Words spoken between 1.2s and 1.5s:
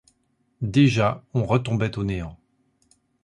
on